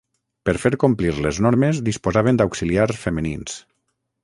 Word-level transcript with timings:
Per 0.49 0.53
fer 0.61 0.71
complir 0.83 1.11
les 1.25 1.41
normes 1.47 1.83
disposaven 1.89 2.41
d'auxiliars 2.41 3.03
femenins. 3.05 3.63